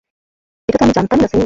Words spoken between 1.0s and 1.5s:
না মিমি!